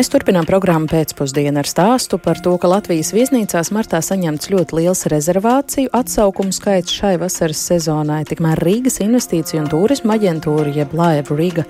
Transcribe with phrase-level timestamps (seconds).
[0.00, 5.02] Mēs turpinām programmu pēcpusdienu ar stāstu par to, ka Latvijas viesnīcās martā saņemts ļoti liels
[5.12, 8.22] rezervāciju atsaukumu skaits šai vasaras sezonai.
[8.24, 11.66] Tikmēr Rīgas investīciju un turisma aģentūra, jeb Live Riga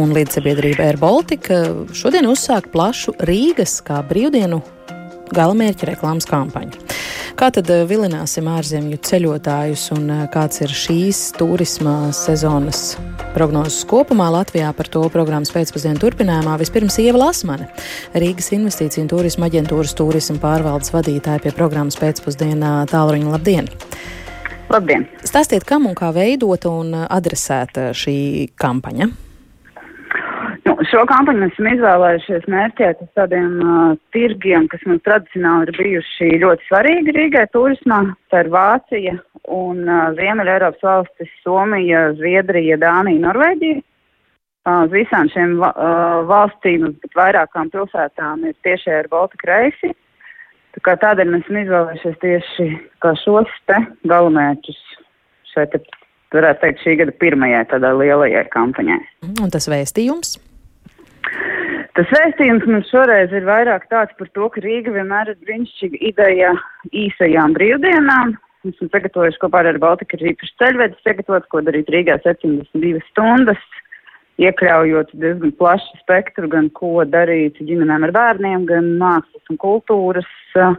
[0.00, 1.60] un līdzsabiedrība Air Baltica
[1.92, 4.62] šodien uzsāk plašu Rīgas kā brīvdienu
[5.36, 6.80] galamērķa reklāmas kampaņu.
[7.34, 12.92] Kā tad eh, vilināsim ārzemju ceļotājus un eh, kāds ir šīs turisma sezonas
[13.34, 16.54] prognozes kopumā Latvijā par to programmas pēcpusdienu turpinājumā?
[16.62, 17.66] Vispirms Ieva Lasmane,
[18.14, 23.70] Rīgas investīciju un turisma aģentūras turisma pārvaldes vadītāja pie programmas pēcpusdienā tālruņa labdien!
[24.70, 25.08] Labdien!
[25.26, 28.18] Stāstiet, kam un kā veidota un adresēta šī
[28.54, 29.10] kampaņa?
[30.94, 36.28] Šo kampaņu mēs esam izvēlējušies mērķēt uz tādiem uh, tirgiem, kas mums tradicionāli ir bijuši
[36.38, 37.96] ļoti svarīgi Rīgai turismā.
[38.30, 39.14] Tā ir Vācija
[39.56, 43.80] un uh, Ziemeļa Eiropas valstis- Somija, Zviedrija, Dānija, Norvēģija.
[43.82, 45.74] Uh, uz visām šiem uh,
[46.30, 49.90] valstīm, bet vairākām pilsētām ir tieši ar Baltika reisi.
[50.78, 52.70] Tā tādēļ mēs esam izvēlējušies tieši
[53.24, 54.82] šos te galamērķus
[55.56, 55.74] šeit,
[56.30, 59.04] varētu teikt, šī gada pirmajai tādai lielajai kampaņai.
[59.34, 60.36] Un tas vēstījums?
[61.94, 66.50] Tas vēstījums mums šoreiz ir vairāk tāds par to, ka Rīga vienmēr ir brīnišķīga ideja
[66.90, 68.34] īsajām brīvdienām.
[68.64, 73.62] Mēs esam sagatavojuši kopā ar Baltiku arī īpaši ceļvedis sagatavots, ko darīt Rīgā 72 stundas,
[74.42, 80.74] iekļaujot diezgan plašu spektru, gan ko darīt ģimenēm ar bērniem, gan mākslas un kultūras uh,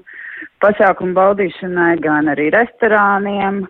[0.66, 3.64] pasākumu baudīšanai, gan arī restorāniem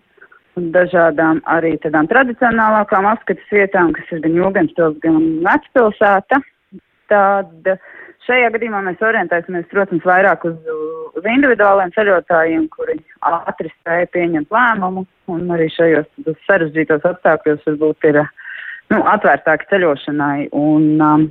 [0.55, 6.41] dažādām arī tādām tradicionālākām apskates vietām, kas ir gan Jūgenspils, gan Vecpilsēta.
[7.11, 7.69] Tad
[8.25, 10.57] šajā gadījumā mēs orientēsimies, protams, vairāk uz,
[11.17, 12.97] uz individuāliem ceļotājiem, kuri
[13.29, 16.09] ātri spēja pieņemt lēmumu, un arī šajos
[16.47, 18.21] sarežģītos apstākļos varbūt ir
[18.93, 20.37] nu, atvērtāki ceļošanai.
[20.53, 21.27] Un, um,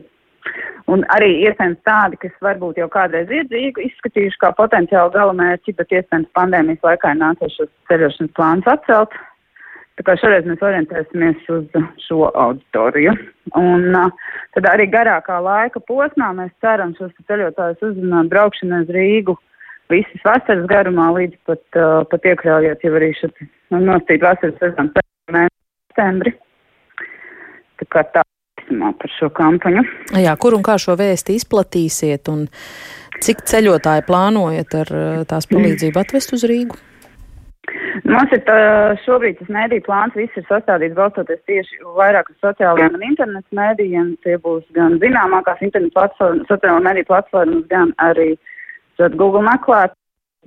[0.93, 3.49] Un arī iespējams tādi, kas varbūt jau kādreiz ir
[3.81, 9.17] izskatījuši kā potenciāli galamērķi, bet iespējams pandēmijas laikā ir nācies šos ceļošanas plānus atcelt.
[9.95, 13.13] Tā kā šoreiz mēs orientēsimies uz šo auditoriju.
[13.61, 13.95] Un
[14.57, 19.37] tad arī garākā laika posmā mēs ceram šos ceļotājus uzrunāt braukšanai uz Rīgu
[19.93, 24.91] visas vasaras garumā līdz pat, uh, pat iekļaujot jau arī šo nu, nostīt vasaras sezonu
[24.97, 26.35] septembri.
[27.81, 28.25] Tā kā tā
[28.99, 29.85] par šo kampaņu.
[30.25, 32.47] Jā, kur un kā šo vēsti izplatīsiet un
[33.23, 34.93] cik ceļotāji plānojat ar
[35.29, 36.81] tās palīdzību atvest uz Rīgu?
[38.05, 38.57] Mums ir tā,
[39.05, 44.15] šobrīd tas mēdīju plāns, viss ir sastādīts balstoties tieši vairāk uz sociālajiem un internetu mēdījiem.
[44.27, 48.35] Tie būs gan zināmākās internetu platformas, sociālo mēdīju platformas, gan arī
[49.17, 49.95] Google meklēt,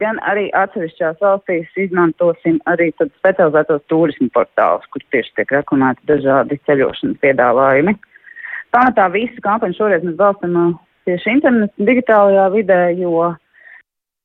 [0.01, 7.23] gan arī atsevišķās valstīs izmantosim arī specializētos turismu portālus, kur tieši tiek reklamēti dažādi ceļošanas
[7.23, 7.95] piedāvājumi.
[8.75, 10.75] Pamatā visu kampaņu šoreiz mēs balstam uh,
[11.07, 13.31] tieši internetu digitālajā vidē, jo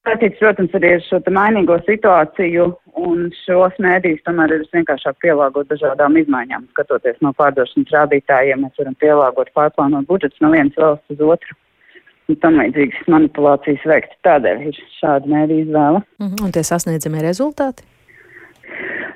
[0.03, 2.65] Saistīts, protams, arī ar šo mainīgo situāciju,
[2.99, 6.65] un šos mēdījus tomēr ir vienkāršāk pielāgot dažādām izmaiņām.
[6.75, 11.55] Skatoties no pārdošanas rādītājiem, mēs varam pielāgot pārplānot budžets no vienas valsts uz otru.
[12.31, 14.19] Un tam līdzīgas manipulācijas veikt.
[14.27, 16.03] Tādēļ ir šāda mēdīja izvēle.
[16.19, 16.45] -hmm.
[16.47, 17.87] Un tie sasniedzamie rezultāti?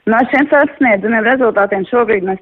[0.06, 2.38] No šiem sasniedzamiem rezultātiem šobrīd mēs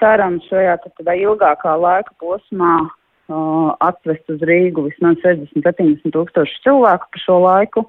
[0.00, 2.88] ceram šajā tādā ilgākā laika posmā
[3.32, 7.86] uh, atvest uz Rīgu vismaz 60-70 tūkstoši cilvēku pa šo laiku.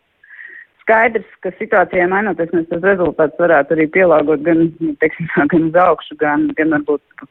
[0.83, 4.65] Skaidrs, ka situācijai mainoties, mēs tos rezultātus varētu arī pielāgot gan,
[5.03, 7.27] teiksim, gan uz augšu, gan, gan varbūt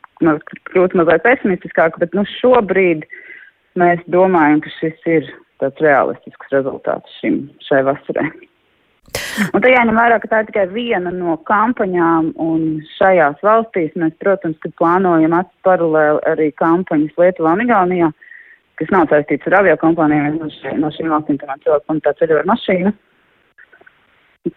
[0.72, 3.04] kļūt mazliet pesimistiskāk, bet nu šobrīd
[3.80, 5.28] mēs domājam, ka šis ir
[5.60, 8.30] tāds realistisks rezultāts šim, šai vasarai.
[9.52, 14.14] Un tā jāņem vērā, ka tā ir tikai viena no kampaņām, un šajās valstīs mēs,
[14.22, 15.36] protams, plānojam
[15.66, 18.10] paralēli arī kampaņas Lietuvā un Igaunijā,
[18.80, 22.40] kas nav saistīts ar avio kompānijām, no, šī, no šīm valstīm, piemēram, cilvēku pamatā ceļo
[22.40, 22.94] ar mašīnu.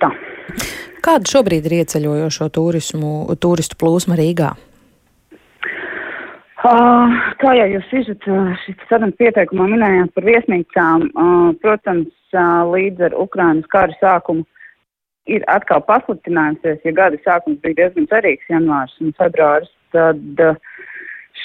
[0.01, 0.09] Tā.
[1.05, 4.55] Kāda šobrīd ir ieceļojošo turismu, turistu plūsma Rīgā?
[6.65, 8.23] Uh, kā jau jūs izjūt,
[8.63, 12.09] šis sarunas pieteikumā minējāt par viesnīcām, uh, protams,
[12.71, 14.45] līdz ar Ukrainas kara sākumu
[15.25, 20.43] ir atkal pasliktinājusies, ja gada sākums bija diezgan cerīgs, janvārs un februāris, tad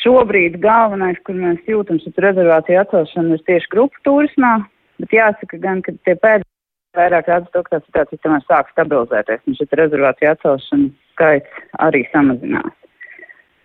[0.01, 4.59] šobrīd galvenais, kur mēs jūtam šo rezervāciju atcelšanu, ir tieši grupu turismā,
[5.01, 6.49] bet jāsaka gan, ka tie pēdējie
[6.99, 12.05] vairāk rāda to, ka tā situācija tomēr sāk stabilizēties, un šī rezervācija atcelšana skaits arī
[12.13, 12.77] samazinās.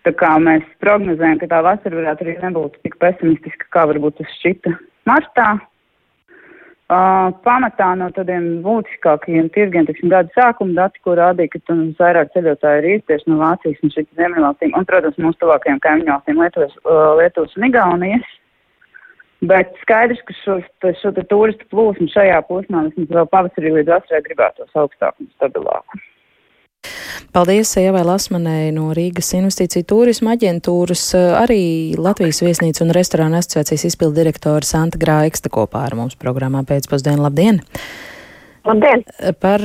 [0.06, 4.36] Tā kā mēs prognozējam, ka tā vasara varētu arī nebūt tik pesimistiska, kā varbūt tas
[4.38, 4.76] šķita
[5.10, 5.48] martā,
[6.86, 12.30] Uh, pamatā no tādiem būtiskākajiem tirgiem, teiksim, gada sākuma dati, ko rādīja, ka tur vairāk
[12.30, 16.76] ceļotāji ir īstieši no Vācijas un šitiem ziemeļvalstīm, un, protams, mūsu tuvākajiem kaimiņu valstīm Lietuvas,
[16.84, 18.28] uh, Lietuvas un Igaunijas.
[19.50, 20.60] Bet skaidrs, ka šo,
[21.02, 26.06] šo turistu plūsmu šajā posmā vismaz vēl pavasarī līdz vasarai gribētos augstāku un stabilāku.
[27.36, 31.02] Paldies Ievai Lasmanai no Rīgas investīciju turisma aģentūras,
[31.36, 37.20] arī Latvijas viesnīca un restorāna asociācijas izpildu direktora Santa Grāiksta kopā ar mums programmā pēcpusdienu.
[37.26, 37.58] Labdien!
[38.64, 39.04] Labdien!
[39.44, 39.60] Par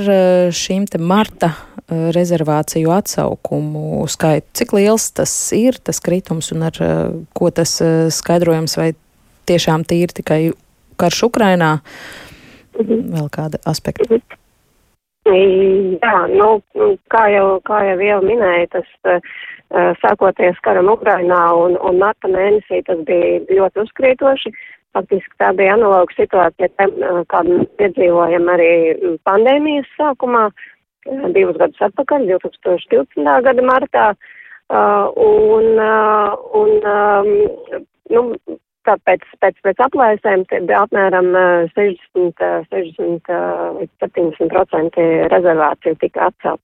[0.52, 1.54] šīm te marta
[1.88, 4.52] rezervāciju atsaukumu skaitu.
[4.60, 6.84] Cik liels tas ir, tas kritums, un ar
[7.32, 7.78] ko tas
[8.20, 8.90] skaidrojams, vai
[9.48, 10.42] tiešām tīri tikai
[11.00, 11.78] karš Ukrainā?
[12.76, 13.02] Mhm.
[13.16, 14.12] Vēl kāda aspekta?
[14.12, 14.41] Mhm.
[15.32, 16.50] Jā, nu,
[17.14, 19.32] kā jau, kā jau jau minēja, tas uh,
[20.02, 24.54] sākoties karam Ukrainā un, un marta mēnesī tas bija ļoti uzkrītoši.
[24.92, 28.72] Faktiski tā bija analoga situācija, uh, kādu piedzīvojam arī
[29.28, 30.50] pandēmijas sākumā,
[31.36, 33.24] divus gadus atpakaļ, 2012.
[33.48, 34.12] gada martā.
[34.72, 37.32] Uh, un, uh, un um,
[38.12, 38.22] nu,
[38.88, 40.44] Tāpēc pēc, pēc aplēsēm
[40.78, 41.28] apmēram
[41.76, 42.42] 60,
[42.72, 43.32] 60
[43.78, 46.62] līdz 70% rezervāciju tika atcelt.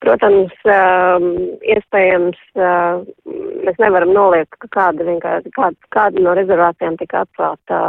[0.00, 0.54] Protams,
[1.68, 7.80] iespējams, mēs nevaram noliekt, ka kāda, kāda, kāda no rezervācijām tika atcelta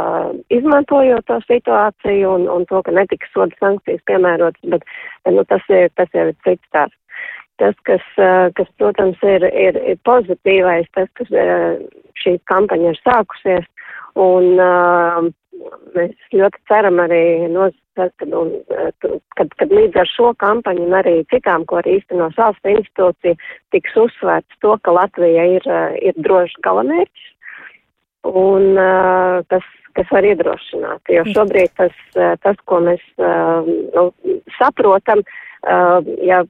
[0.52, 4.84] izmantojot to situāciju un, un to, ka netika soda sankcijas piemērotas, bet
[5.32, 6.98] nu, tas, ir, tas jau ir cits stāsts.
[7.60, 8.04] Tas, kas,
[8.58, 11.24] kas protams, ir, ir, ir pozitīvais, tas, ka
[12.22, 13.68] šī kampaņa ir sākusies,
[14.20, 14.58] un
[15.96, 17.22] mēs ļoti ceram arī,
[17.52, 18.54] nosakt, kad, un,
[19.36, 23.38] kad, kad līdz ar šo kampaņu un arī citām, ko arī īstenos valsts institūcija,
[23.74, 25.68] tiks uzsvērts to, ka Latvija ir,
[26.00, 27.30] ir drošs galamērķis,
[28.32, 28.76] un
[29.52, 31.02] tas, kas var iedrošināt.
[31.12, 31.96] Jo šobrīd tas,
[32.44, 34.06] tas ko mēs nu,
[34.58, 35.24] saprotam,
[36.24, 36.42] ja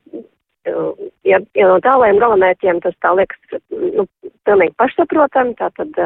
[0.66, 4.06] ja, ja no tālajiem galamērķiem tas tā liekas, nu,
[4.46, 5.98] pilnīgi pašsaprotami, tātad,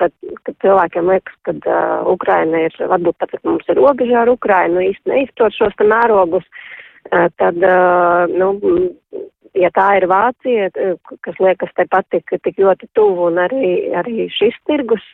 [0.00, 0.14] kad,
[0.46, 4.82] kad cilvēkiem liekas, ka uh, Ukraina ir, varbūt pat, ka mums ir robežā ar Ukrainu,
[4.84, 6.46] īsti neizprot šos te mērogus,
[7.10, 8.54] tad, uh, nu,
[9.58, 10.70] ja tā ir Vācija,
[11.24, 15.04] kas liekas tepat tik, tik ļoti tuvu un arī, arī šis tirgus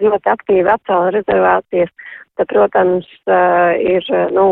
[0.00, 1.92] ļoti aktīvi atcēla rezervācijas,
[2.40, 3.08] tad, protams,
[3.84, 4.46] ir, nu,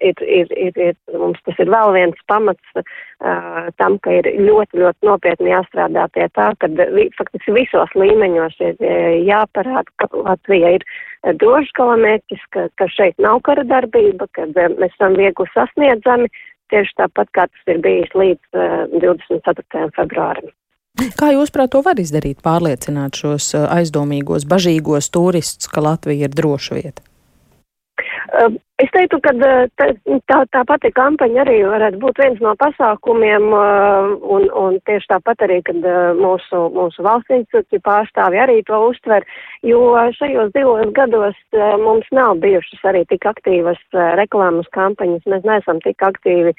[0.00, 4.80] ir, ir, ir, ir, mums tas ir vēl viens pamats uh, tam, ka ir ļoti,
[4.80, 8.80] ļoti nopietni jāstrādā pie tā, ka vi, faktiski visos līmeņos ir
[9.28, 10.86] jāparāda, ka Latvija ir
[11.40, 16.32] drošs galamērķis, ka, ka šeit nav kara darbība, ka mēs esam viegli sasniedzami,
[16.72, 19.88] tieši tāpat kā tas ir bijis līdz uh, 24.
[19.96, 20.52] februārim.
[21.18, 26.78] Kā jūs, prāt, to var izdarīt, pārliecināt šos aizdomīgos, bažīgos turistus, ka Latvija ir droša
[26.78, 27.02] vieta?
[28.34, 29.86] Uh, Es teiktu, ka tā,
[30.26, 35.60] tā, tā pati kampaņa arī varētu būt viens no pasākumiem, un, un tieši tāpat arī,
[35.68, 35.78] kad
[36.18, 39.22] mūsu, mūsu valsts institūcija pārstāvi arī to uztver,
[39.62, 41.38] jo šajos divos gados
[41.84, 43.78] mums nav bijušas arī tik aktīvas
[44.18, 46.56] reklāmas kampaņas, mēs neesam tik aktīvi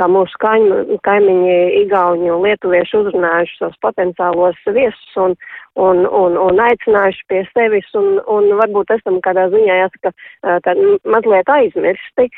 [0.00, 5.36] kā mūsu kaim, kaimiņi Igauņi un Lietuvieši uzrunājuši tos potenciālos viesus un,
[5.76, 10.16] un, un, un aicinājuši pie sevis, un, un varbūt esam kādā ziņā jāsaka,
[10.64, 12.30] tā mazliet aizmirsti.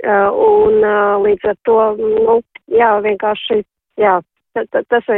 [0.00, 2.38] Uh, un uh, līdz ar to, nu,
[2.72, 3.58] jā, vienkārši,
[4.00, 4.14] jā,
[4.56, 5.10] tas,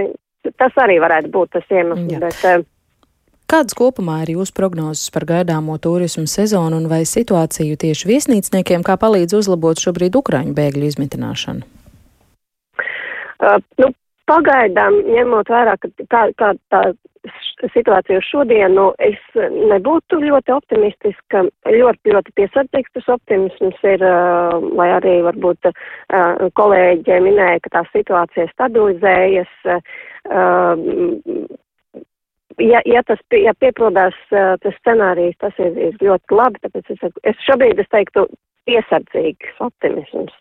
[0.59, 2.17] tas arī varētu būt tas iemesls.
[2.19, 2.65] Bet, uh,
[3.53, 8.97] Kādas kopumā ir jūsu prognozes par gaidāmo turismu sezonu un vai situāciju tieši viesnīcniekiem kā
[8.97, 11.67] palīdz uzlabot šobrīd Ukraiņu bēgļu izmitināšanu?
[13.43, 13.93] Uh, nu,
[14.31, 16.83] pagaidām, ņemot vērā, ka kā, kā tā
[17.71, 21.45] situāciju šodienu es nebūtu ļoti optimistiska.
[21.71, 24.05] Ļoti, ļoti piesardzīgs tas optimisms ir,
[24.79, 25.71] lai arī varbūt
[26.59, 29.53] kolēģi minēja, ka tā situācija stabilizējas.
[32.61, 37.47] Ja, ja tas ja piepildās tas scenārijs, tas ir, ir ļoti labi, tāpēc es, es
[37.47, 38.27] šobrīd es teiktu
[38.69, 40.35] piesardzīgs optimisms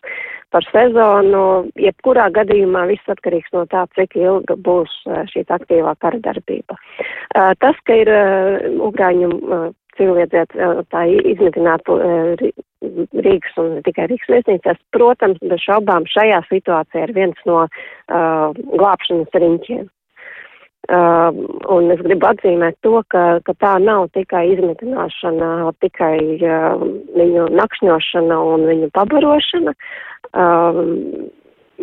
[0.52, 1.70] par sezonu.
[1.80, 4.94] Jebkurā gadījumā viss atkarīgs no tā, cik ilga būs
[5.32, 6.78] šī aktīvā kara darbība.
[7.32, 8.10] Tas, ka ir
[8.82, 9.30] Ugrāņu
[9.98, 11.98] civiliedzīvotāji izmitinātu
[12.82, 17.66] Rīgas un ne tikai Rīgas viesnīcās, protams, bez šaubām šajā situācijā ir viens no
[18.08, 19.84] glābšanas riņķiem.
[20.90, 21.30] Uh,
[21.70, 26.82] un es gribu atzīmēt to, ka, ka tā nav tikai izmitināšana, tikai uh,
[27.14, 29.76] viņu nakšņošana un viņu pabarošana.
[30.34, 31.30] Uh,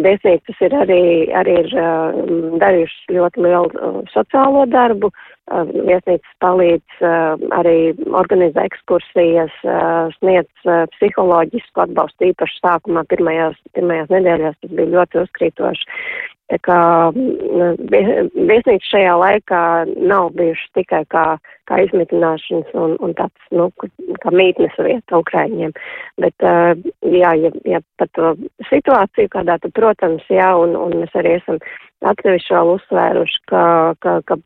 [0.03, 1.03] viesnīcas ir arī,
[1.35, 2.21] arī ir uh,
[2.61, 5.11] darījušas ļoti lielu uh, sociālo darbu.
[5.49, 7.77] Viesnīcas palīdz uh, arī
[8.13, 9.55] organizē ekskursijas,
[10.19, 14.59] sniedz psiholoģisku atbalstu īpaši sākumā pirmajās, pirmajās nedēļās.
[14.61, 15.89] Tas bija ļoti uzkrītoši.
[16.49, 16.79] Tā kā
[17.13, 19.63] viesnīca šajā laikā
[20.01, 21.25] nav bijuši tikai kā,
[21.69, 23.67] kā izmitināšanas un, un tāds, nu,
[24.23, 25.73] kā mītnes vieta Ukraiņiem.
[26.21, 28.33] Bet, jā, ja, ja par to
[28.69, 31.59] situāciju kādā, tad, protams, jā, un, un mēs arī esam
[32.09, 33.63] atsevišķi vēl uzsvēruši, ka,
[34.03, 34.39] ka, ka,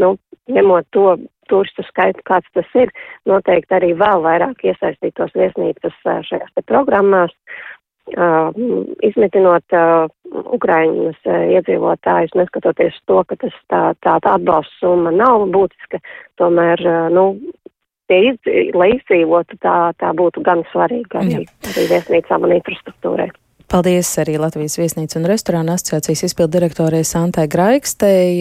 [0.00, 0.14] nu,
[0.52, 1.16] ņemot to
[1.48, 2.92] turistu skaitu, kāds tas ir,
[3.28, 7.34] noteikti arī vēl vairāk iesaistītos viesnīcas šajās te programmās
[8.04, 8.52] Uh,
[9.00, 10.04] izmitinot uh,
[10.52, 16.02] Ukraiņas uh, iedzīvotājus, neskatoties to, ka tas tā, tā, tā atbalsta summa nav būtiska,
[16.36, 16.84] tomēr,
[17.16, 17.24] nu,
[18.10, 18.34] tie,
[18.76, 23.30] lai izdzīvotu, tā, tā būtu gan svarīga arī, arī viesnīcām un infrastruktūrai.
[23.74, 28.36] Paldies arī Latvijas viesnīcu un restorānu asociācijas izpildu direktorei Santai Graikstei.